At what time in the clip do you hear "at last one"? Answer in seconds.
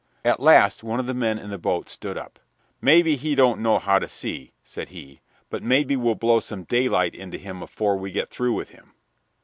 0.25-0.99